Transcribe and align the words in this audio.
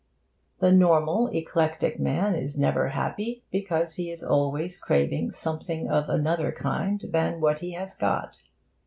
The 0.57 0.71
normal, 0.71 1.27
eclectic 1.27 1.99
man 1.99 2.33
is 2.33 2.57
never 2.57 2.87
happy, 2.89 3.43
because 3.51 3.97
he 3.97 4.09
is 4.09 4.23
always 4.23 4.79
craving 4.79 5.29
something 5.29 5.91
of 5.91 6.09
another 6.09 6.51
kind 6.51 6.99
than 7.11 7.39
what 7.39 7.59
he 7.59 7.73
has 7.73 7.93
got. 7.93 8.41